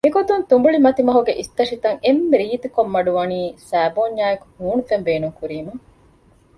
މިގޮތުން 0.05 0.43
ތުނބުޅި 0.49 0.79
މަތިމަހުގެ 0.85 1.33
އިސްތަށިތައް 1.39 1.99
އެންމެ 2.03 2.35
ރީތިކޮށް 2.41 2.91
މަޑުވަނީ 2.95 3.39
ސައިބޯންޏާއެކު 3.69 4.45
ހޫނުފެން 4.57 5.05
ބޭނުން 5.07 5.35
ކުރީމަ 5.39 5.73